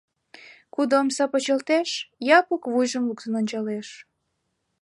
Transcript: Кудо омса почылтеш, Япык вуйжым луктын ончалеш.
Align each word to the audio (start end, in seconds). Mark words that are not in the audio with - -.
Кудо 0.73 0.93
омса 1.01 1.25
почылтеш, 1.31 1.89
Япык 2.39 2.63
вуйжым 2.71 3.03
луктын 3.09 3.33
ончалеш. 3.39 3.87